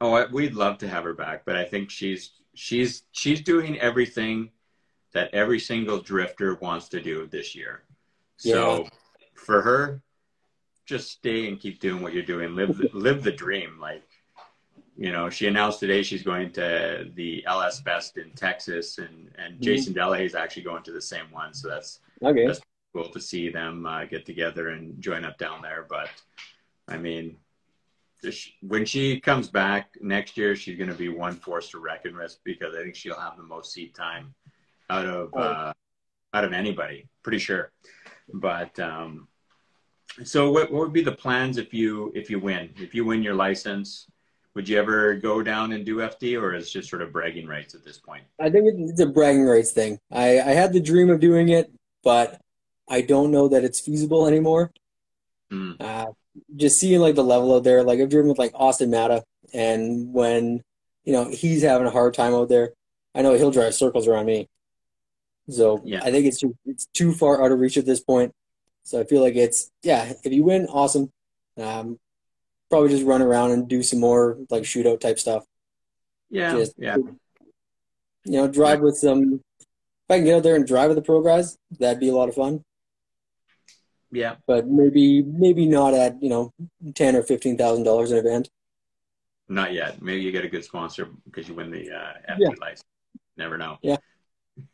[0.00, 3.78] Oh, I- we'd love to have her back, but I think she's she's she's doing
[3.80, 4.50] everything
[5.12, 7.82] that every single drifter wants to do this year.
[8.36, 8.86] So
[9.34, 10.02] for her,
[10.88, 12.56] just stay and keep doing what you're doing.
[12.56, 13.78] Live the, live the dream.
[13.78, 14.02] Like
[14.96, 19.60] you know, she announced today she's going to the LS Fest in Texas, and and
[19.60, 21.52] Jason Delahaye is actually going to the same one.
[21.54, 22.46] So that's Okay.
[22.46, 22.60] That's-
[22.94, 25.84] cool to see them uh, get together and join up down there.
[25.90, 26.08] But
[26.88, 27.36] I mean,
[28.62, 32.38] when she comes back next year, she's going to be one force to reckon with
[32.44, 34.34] because I think she'll have the most seat time
[34.88, 35.38] out of Oh.
[35.40, 35.72] uh,
[36.32, 37.72] out of anybody, pretty sure.
[38.32, 39.28] But um,
[40.24, 42.70] so, what, what would be the plans if you if you win?
[42.76, 44.06] If you win your license,
[44.54, 47.46] would you ever go down and do FD, or is it just sort of bragging
[47.46, 48.24] rights at this point?
[48.40, 49.98] I think it's a bragging rights thing.
[50.10, 51.70] I, I had the dream of doing it,
[52.02, 52.40] but
[52.88, 54.72] I don't know that it's feasible anymore.
[55.50, 55.72] Hmm.
[55.78, 56.06] Uh,
[56.56, 60.12] just seeing like the level out there, like I've driven with like Austin Mata, and
[60.12, 60.62] when
[61.04, 62.72] you know he's having a hard time out there,
[63.14, 64.48] I know he'll drive circles around me.
[65.50, 66.00] So Yeah.
[66.02, 68.32] I think it's too, it's too far out of reach at this point.
[68.88, 71.12] So I feel like it's yeah, if you win, awesome.
[71.58, 71.98] Um,
[72.70, 75.44] probably just run around and do some more like shootout type stuff.
[76.30, 79.42] Yeah, Just yeah, you know, drive with some.
[79.60, 82.14] If I can get out there and drive with the pro guys, that'd be a
[82.14, 82.64] lot of fun.
[84.10, 84.36] yeah.
[84.46, 86.52] But maybe, maybe not at you know
[86.94, 88.48] ten or fifteen thousand dollars an event.
[89.50, 90.00] Not yet.
[90.00, 92.48] Maybe you get a good sponsor because you win the uh, FD Yeah.
[92.60, 92.84] license.
[93.36, 93.76] Never know.
[93.82, 93.96] Yeah,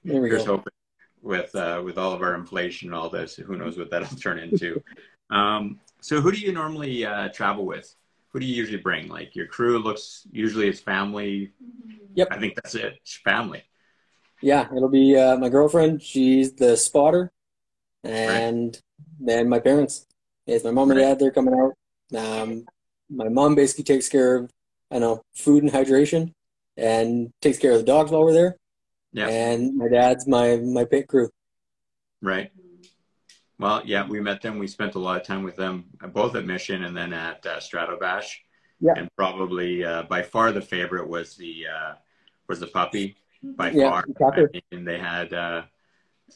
[0.04, 0.56] there we Here's go.
[0.56, 0.72] hoping
[1.24, 3.34] with uh, with all of our inflation and all this.
[3.36, 4.82] Who knows what that'll turn into?
[5.30, 7.92] um, so, who do you normally uh, travel with?
[8.30, 9.08] Who do you usually bring?
[9.08, 11.52] Like your crew looks usually it's family.
[12.14, 12.28] Yep.
[12.30, 12.94] I think that's it.
[13.02, 13.62] It's family.
[14.42, 16.02] Yeah, it'll be uh, my girlfriend.
[16.02, 17.32] She's the spotter,
[18.02, 18.78] and
[19.18, 20.06] then my parents.
[20.46, 21.06] It's my mom and Right.
[21.06, 21.18] dad.
[21.18, 21.72] They're coming out.
[22.16, 22.66] Um,
[23.08, 24.50] my mom basically takes care of,
[24.90, 26.32] I know, food and hydration,
[26.76, 28.56] and takes care of the dogs while we're there.
[29.14, 29.28] Yeah.
[29.28, 31.30] And my dad's my my pit crew.
[32.20, 32.50] Right.
[33.58, 34.58] Well, yeah, we met them.
[34.58, 37.58] We spent a lot of time with them, both at Mission and then at uh,
[37.60, 38.26] Stratobash.
[38.80, 38.94] Yeah.
[38.96, 41.94] And probably uh, by far the favorite was the uh,
[42.48, 43.16] was the puppy.
[43.42, 44.32] By Yeah, far.
[44.36, 45.62] I mean, they had uh,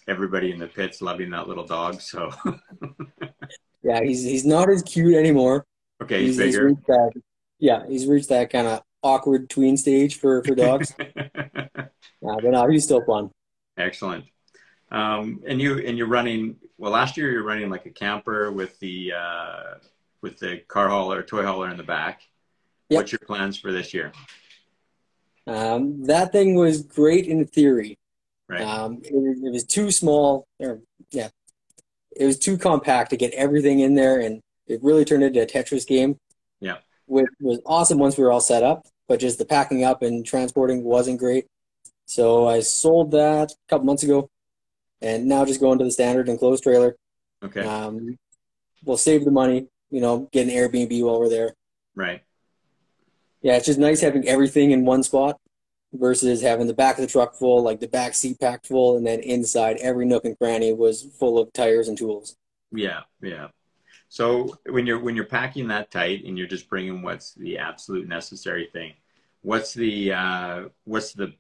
[0.07, 2.01] everybody in the pits loving that little dog.
[2.01, 2.31] So
[3.83, 5.67] Yeah, he's he's not as cute anymore.
[6.03, 6.67] okay, he's, bigger.
[6.67, 7.13] reached that,
[7.59, 10.95] yeah, he's reached that kind of awkward tween stage for for dogs.
[10.99, 11.85] uh,
[12.23, 13.31] but no, he's still fun.
[13.77, 14.25] Excellent.
[14.91, 16.57] Um, and you and you're running.
[16.79, 19.63] Well, last year you were running like a camper with the uh,
[20.23, 22.23] with the car hauler, toy hauler in the back.
[22.89, 22.97] Yep.
[22.97, 24.13] What's your plans for this year?
[25.47, 27.99] Um, that thing was great in theory.
[28.49, 28.63] Right.
[28.63, 30.81] Um, it, was- it was too small, or
[31.11, 31.29] yeah,
[32.17, 35.47] it was too compact to get everything in there, and it really turned into a
[35.47, 36.17] Tetris game.
[36.61, 36.79] Yeah.
[37.09, 40.25] Which was awesome once we were all set up, but just the packing up and
[40.25, 41.47] transporting wasn't great.
[42.05, 44.31] So I sold that a couple months ago,
[45.03, 46.97] and now just going to the standard enclosed trailer.
[47.43, 47.63] Okay.
[47.63, 48.19] Um,
[48.85, 51.55] we'll save the money, you know, get an Airbnb while we're there.
[51.95, 52.23] right.
[53.41, 55.39] Yeah, it's just nice having everything in one spot
[55.93, 59.07] versus having the back of the truck full, like the back seat packed full, and
[59.07, 62.37] then inside every nook and cranny was full of tires and tools.
[62.73, 63.03] Yeah.
[63.23, 63.49] Yeah.
[64.09, 68.09] So when you're when you're packing that tight and you're just bringing what's the absolute
[68.09, 68.95] necessary thing,
[69.43, 71.35] what's the uh, what's the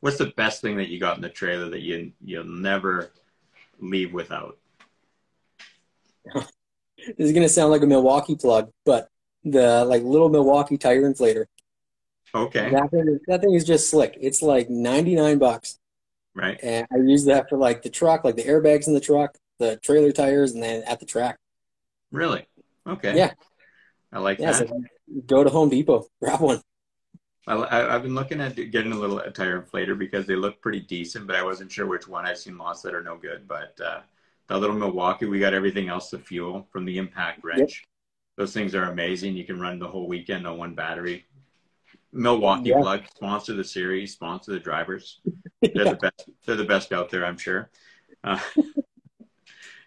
[0.00, 3.12] what's the best thing that you got in the trailer that you you'll never
[3.78, 4.58] leave without?
[7.16, 9.08] This is gonna sound like a Milwaukee plug, but
[9.42, 11.46] the like little Milwaukee tire inflator.
[12.34, 12.70] Okay.
[12.70, 14.18] That thing, is, that thing is just slick.
[14.20, 15.78] It's like ninety nine bucks,
[16.34, 16.60] Right.
[16.62, 19.76] and I use that for like the truck, like the airbags in the truck, the
[19.78, 21.38] trailer tires, and then at the track.
[22.12, 22.46] Really?
[22.86, 23.16] Okay.
[23.16, 23.32] Yeah.
[24.12, 24.68] I like Yeah, that.
[24.68, 24.82] so
[25.26, 26.60] go to Home Depot, grab one.
[27.46, 30.80] I, I, I've been looking at getting a little tire inflator because they look pretty
[30.80, 32.26] decent, but I wasn't sure which one.
[32.26, 34.00] I've seen lots that are no good, but uh,
[34.48, 37.84] the little Milwaukee, we got everything else to fuel from the impact wrench.
[38.36, 39.36] Those things are amazing.
[39.36, 41.24] You can run the whole weekend on one battery.
[42.12, 42.80] Milwaukee Yeah.
[42.80, 45.20] plug sponsor the series, sponsor the drivers.
[45.62, 46.28] They're the best.
[46.46, 47.70] They're the best out there, I'm sure.
[48.24, 48.38] Uh,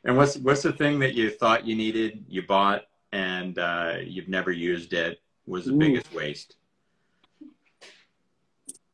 [0.04, 4.28] and what's what's the thing that you thought you needed, you bought, and uh, you've
[4.28, 5.20] never used it?
[5.46, 5.80] Was the Ooh.
[5.80, 6.56] biggest waste?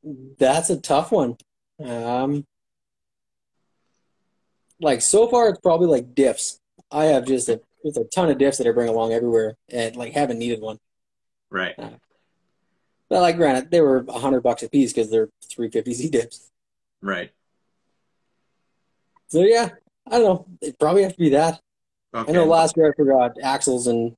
[0.04, 1.38] That's a tough one.
[1.84, 2.45] Um,
[4.80, 6.60] like so far, it's probably like diffs.
[6.91, 9.95] I have just a it's a ton of diffs that I bring along everywhere, and
[9.95, 10.80] like haven't needed one.
[11.50, 11.76] Right.
[11.78, 16.10] But like, granted, they were a hundred bucks a piece because they're three fifty Z
[16.13, 16.50] diffs.
[17.02, 17.32] Right.
[19.28, 19.69] So yeah,
[20.10, 20.48] I don't know.
[20.62, 21.60] It probably have to be that.
[22.13, 22.32] Okay.
[22.32, 24.15] I know last year I forgot axles and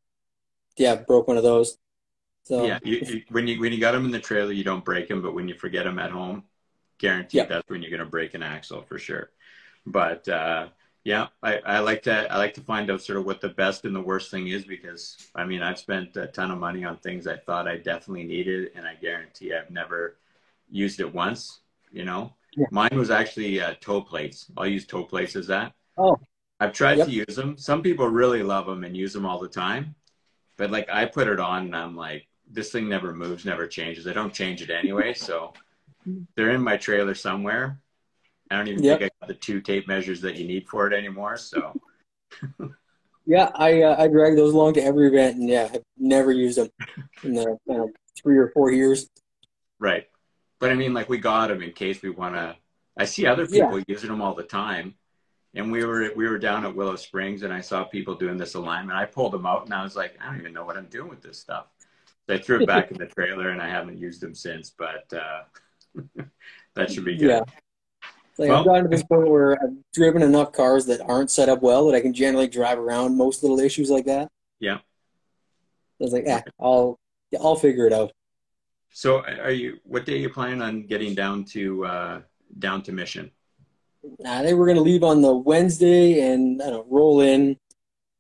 [0.77, 1.77] yeah, broke one of those.
[2.43, 4.85] So Yeah, you, you, when you when you got them in the trailer, you don't
[4.85, 6.43] break them, but when you forget them at home,
[6.97, 7.45] guaranteed Yeah.
[7.47, 9.31] that's when you're gonna break an axle for sure.
[9.85, 10.69] But uh,
[11.03, 13.85] yeah, I, I like to I like to find out sort of what the best
[13.85, 16.97] and the worst thing is because I mean I've spent a ton of money on
[16.97, 20.17] things I thought I definitely needed, and I guarantee I've never
[20.69, 21.61] used it once.
[21.91, 22.67] You know, Yeah.
[22.69, 24.47] mine was actually uh, toe plates.
[24.57, 25.73] I'll use toe plates as that.
[26.01, 26.17] Oh.
[26.59, 27.07] I've tried Yep.
[27.07, 27.57] to use them.
[27.57, 29.95] Some people really love them and use them all the time,
[30.57, 34.07] but like I put it on and I'm like, this thing never moves, never changes.
[34.07, 35.53] I don't change it anyway, so
[36.35, 37.79] they're in my trailer somewhere.
[38.49, 38.99] I don't even Yep.
[38.99, 41.37] think I got the two tape measures that you need for it anymore.
[41.37, 41.79] So
[43.25, 46.57] yeah, I uh, I drag those along to every event, and yeah, I've never used
[46.57, 46.69] them
[47.23, 49.07] in the you know, three or four years.
[49.79, 50.07] right,
[50.59, 52.55] but I mean, like we got them in case we want to.
[52.97, 54.95] I see other people using them all the time,
[55.53, 58.55] and we were we were down at Willow Springs, and I saw people doing this
[58.55, 58.97] alignment.
[58.97, 61.09] I pulled them out, and I was like, I don't even know what I'm doing
[61.09, 61.67] with this stuff.
[62.27, 64.69] So I threw it back in the trailer, and I haven't used them since.
[64.69, 65.41] But uh,
[66.75, 67.27] that should be good.
[67.27, 67.41] Yeah.
[68.37, 71.49] Like Well- I've gotten to this point where I've driven enough cars that aren't set
[71.49, 74.29] up well that I can generally drive around most little issues like that.
[74.59, 74.75] Yeah.
[74.75, 76.97] I was like, eh, I'll
[77.31, 78.11] yeah, I'll figure it out.
[78.93, 79.79] So are you?
[79.83, 82.21] What day are you planning on getting down to uh,
[82.59, 83.31] down to Mission?
[84.19, 87.57] Nah, they were gonna leave on the Wednesday and I don't know, roll in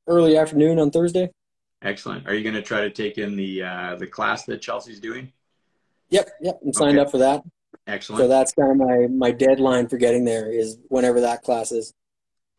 [0.07, 1.29] early afternoon on Thursday.
[1.81, 2.27] Excellent.
[2.27, 5.31] Are you going to try to take in the uh, the class that Chelsea's doing?
[6.09, 6.59] Yep, yep.
[6.63, 7.05] I'm signed Okay.
[7.05, 7.41] up for that.
[7.87, 8.21] Excellent.
[8.21, 11.93] So that's kind of my my deadline for getting there is whenever that class is.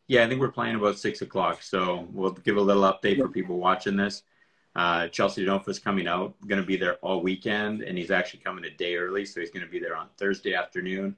[0.07, 3.29] Yeah, I think we're playing about six o'clock, so we'll give a little update for
[3.29, 4.23] people watching this.
[4.75, 8.65] Uh, Chelsea is coming out, going to be there all weekend, and he's actually coming
[8.65, 11.15] a day early, so he's going to be there on Thursday afternoon,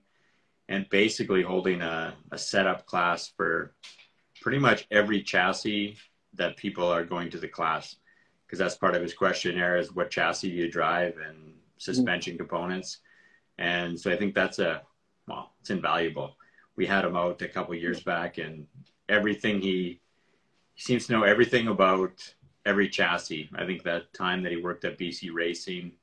[0.69, 3.73] and basically holding a, a setup class for
[4.41, 5.97] pretty much every chassis
[6.33, 7.95] that people are going to the class,
[8.45, 12.45] because that's part of his questionnaire: is what chassis do you drive and suspension mm-hmm.
[12.45, 12.99] components,
[13.57, 14.81] and so I think that's a
[15.27, 16.35] well, it's invaluable.
[16.75, 18.09] We had him out a couple years mm-hmm.
[18.09, 18.67] back and
[19.09, 19.99] everything he,
[20.73, 22.33] he seems to know everything about
[22.65, 23.49] every chassis.
[23.55, 25.93] I think that time that he worked at bc racing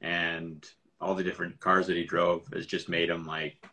[0.00, 0.68] and
[1.00, 3.66] all the different cars that he drove has just made him like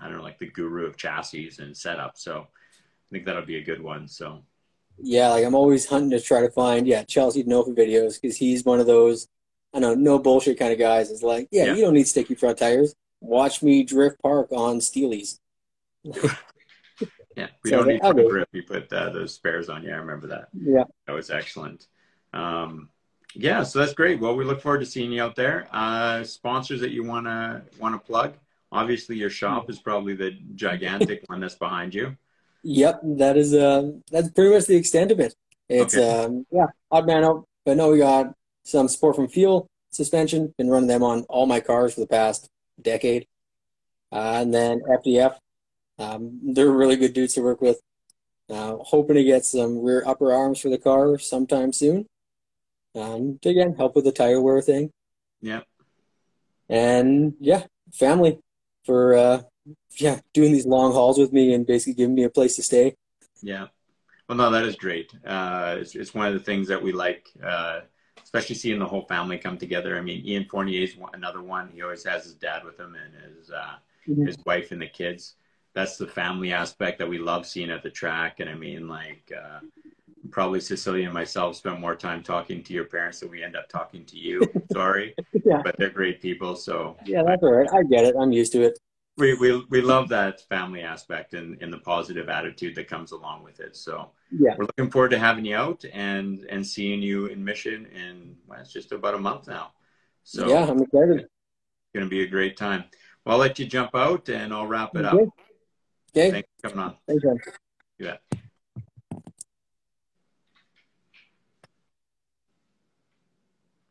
[0.00, 3.56] i don't know like the guru of chassis and setup so i think that'll be
[3.58, 4.42] a good one so
[4.98, 8.64] Yeah, like I'm always hunting to try to find yeah Chelsea Denofa videos because he's
[8.64, 9.26] one of those
[9.74, 11.10] I know no bullshit kind of guys.
[11.10, 11.74] It's like yeah, Yeah.
[11.74, 12.94] you don't need sticky front tires.
[13.20, 15.40] Watch me drift park on Steelies.
[16.04, 16.12] yeah
[17.64, 20.28] we So don't need to grip you put uh, those spares on yeah i remember
[20.28, 21.86] that Yeah, That was excellent.
[22.32, 22.88] Um,
[23.36, 24.20] yeah, so that's great.
[24.20, 25.66] Well, we look forward to seeing you out there.
[25.72, 28.34] Uh, sponsors that you wanna wanna plug.
[28.74, 32.16] Obviously, your shop is probably the gigantic one that's behind you.
[32.62, 33.00] yep.
[33.22, 35.32] That is uh that's pretty much the extent of it.
[35.68, 36.24] It's Okay.
[36.24, 38.34] um yeah odd man out, but no, we got
[38.64, 40.52] some support from Feal suspension.
[40.58, 42.48] Been running them on all my cars for the past
[42.90, 43.26] decade,
[44.12, 45.34] uh, and then FDF.
[46.04, 47.78] Um, they're really good dudes to work with.
[48.50, 52.06] Uh, hoping to get some rear upper arms for the car sometime soon.
[52.96, 54.90] Um, to again help with the tire wear thing,
[55.40, 55.62] Yeah,
[56.68, 58.38] and yeah, family
[58.84, 59.42] for uh,
[59.96, 62.94] yeah doing these long hauls with me and basically giving me a place to stay.
[63.42, 63.66] yeah.
[64.28, 65.12] Well, no, that is great.
[65.26, 67.80] Uh, it's, it's one of the things that we like, uh,
[68.22, 69.98] especially seeing the whole family come together.
[69.98, 71.68] I mean, Ian Fournier is one, another one.
[71.68, 73.74] He always has his dad with him and his uh,
[74.08, 74.26] Mhm.
[74.26, 75.34] his wife and the kids.
[75.74, 78.40] That's the family aspect that we love seeing at the track.
[78.40, 79.60] And I mean, like, uh,
[80.30, 83.68] probably Cecilia and myself spend more time talking to your parents than we end up
[83.68, 84.40] talking to you.
[84.72, 85.60] Sorry, Yeah.
[85.62, 86.56] but they're great people.
[86.56, 87.68] So Yeah, that's all right.
[87.72, 88.14] I get it.
[88.18, 88.78] I'm used to it.
[89.16, 93.44] we, we, we love that family aspect and, and the positive attitude that comes along
[93.44, 93.76] with it.
[93.76, 94.54] So Yeah.
[94.58, 98.60] we're looking forward to having you out and, and seeing you in Mission in, well,
[98.60, 99.72] it's just about a month now.
[100.24, 101.18] So yeah, I'm excited.
[101.20, 101.28] it's
[101.94, 102.84] going to be a great time.
[103.24, 105.14] Well, I'll let you jump out and I'll wrap it up.
[105.14, 105.30] Okay.
[106.16, 106.30] Okay.
[106.30, 106.96] Thanks for coming on.
[107.06, 107.36] Thanks, man.
[107.98, 108.20] You bet.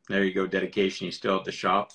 [0.09, 1.05] There you go, dedication.
[1.05, 1.91] He's still at the shop,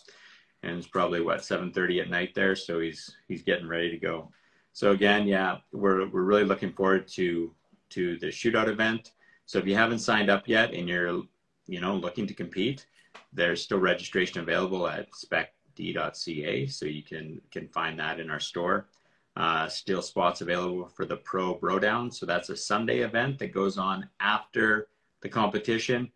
[0.62, 4.32] and it's probably what 7:30 at night there, so he's he's getting ready to go.
[4.72, 7.54] So again, yeah, we're we're really looking forward to
[7.90, 9.12] to the shootout event.
[9.46, 11.22] So if you haven't signed up yet and you're
[11.66, 12.86] you know looking to compete,
[13.32, 18.88] there's still registration available at specd.ca, so you can can find that in our store.
[19.36, 22.12] Uh, still spots available for the Pro Brodown.
[22.12, 24.88] So that's a Sunday event that goes on after
[25.20, 26.11] the competition.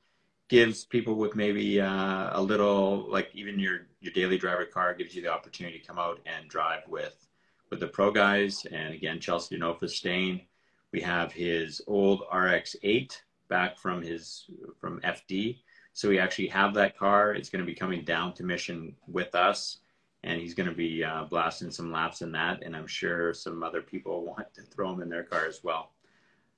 [0.53, 5.15] Gives people with maybe uh, a little, like even your your daily driver car, gives
[5.15, 7.27] you the opportunity to come out and drive with
[7.71, 8.67] with the pro guys.
[8.71, 10.43] And again, Chelsea Denofa staying.
[10.93, 14.45] We have his old RX-8 back from his
[14.79, 15.61] from FD.
[15.95, 17.33] So we actually have that car.
[17.33, 19.79] It's going to be coming down to Mission with us,
[20.23, 22.63] and he's going to be uh, blasting some laps in that.
[22.63, 25.93] And I'm sure some other people want to throw him in their car as well.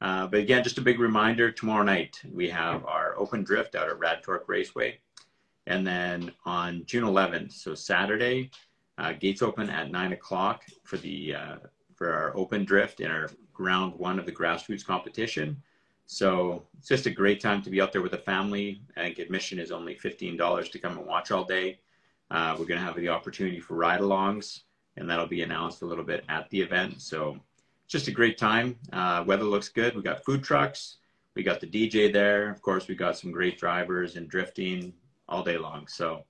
[0.05, 3.88] Uh, but again, just a big reminder: tomorrow night we have our open drift out
[3.88, 4.98] at Rad Torque Raceway,
[5.66, 8.50] and then on June 11th, so Saturday,
[8.98, 11.57] uh, gates open at nine o'clock for the uh,
[11.94, 15.57] for our open drift in our round one of the grassroots competition.
[16.05, 18.82] So it's just a great time to be out there with a family.
[18.98, 21.78] I think admission is only $15 to come and watch all day.
[22.30, 24.64] Uh, we're going to have the opportunity for ride alongs,
[24.98, 27.00] and that'll be announced a little bit at the event.
[27.00, 27.40] So
[27.89, 28.76] just a great time.
[28.93, 29.95] Uh, weather looks good.
[29.95, 30.97] We got food trucks.
[31.35, 32.51] We got the DJ there.
[32.51, 34.93] Of course, we got some great drivers and drifting
[35.28, 35.87] all day long.
[35.89, 36.24] So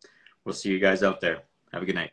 [0.44, 1.42] we'll see you guys out there.
[1.72, 2.12] Have a good night.